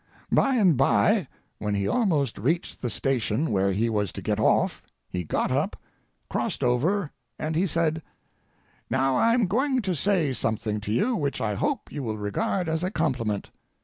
[0.31, 1.27] By and by,
[1.59, 5.75] when he almost reached the station where he was to get off, he got up,
[6.27, 8.01] crossed over, and he said:
[8.89, 12.67] "Now I am going to say something to you which I hope you will regard
[12.67, 13.51] as a compliment."